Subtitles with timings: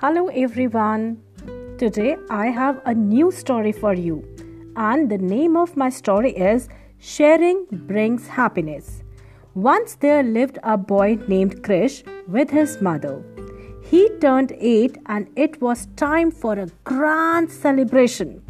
[0.00, 1.20] Hello everyone.
[1.76, 4.22] Today I have a new story for you,
[4.76, 6.68] and the name of my story is
[7.00, 9.02] Sharing Brings Happiness.
[9.56, 11.96] Once there lived a boy named Krish
[12.28, 13.24] with his mother.
[13.82, 18.40] He turned 8 and it was time for a grand celebration.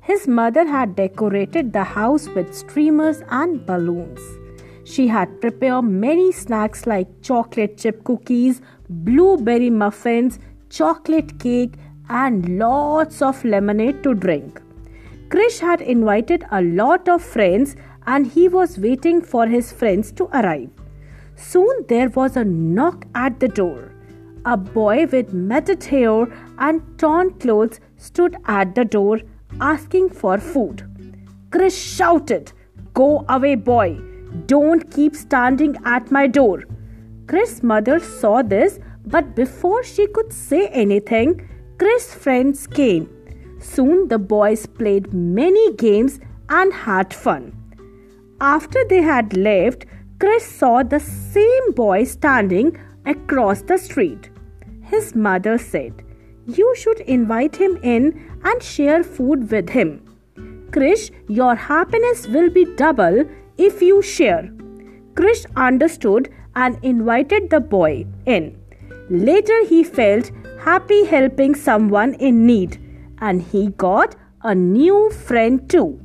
[0.00, 4.20] His mother had decorated the house with streamers and balloons.
[4.82, 11.74] She had prepared many snacks like chocolate chip cookies, blueberry muffins, chocolate cake,
[12.08, 14.60] and lots of lemonade to drink.
[15.28, 20.24] Krish had invited a lot of friends and he was waiting for his friends to
[20.32, 20.70] arrive.
[21.36, 23.92] Soon there was a knock at the door.
[24.46, 26.26] A boy with matted hair
[26.58, 29.20] and torn clothes stood at the door
[29.60, 30.84] asking for food.
[31.50, 32.52] Krish shouted,
[32.94, 33.98] Go away, boy!
[34.46, 36.64] Don't keep standing at my door.
[37.26, 38.78] Krish's mother saw this
[39.10, 43.08] but before she could say anything, Krish's friends came.
[43.60, 47.52] Soon the boys played many games and had fun.
[48.40, 49.86] After they had left,
[50.18, 54.30] Krish saw the same boy standing across the street.
[54.82, 56.04] His mother said,
[56.46, 58.04] You should invite him in
[58.44, 59.90] and share food with him.
[60.70, 63.24] Krish, your happiness will be double
[63.56, 64.42] if you share.
[65.14, 68.56] Krish understood and invited the boy in.
[69.10, 72.78] Later, he felt happy helping someone in need
[73.20, 76.00] and he got a new friend too.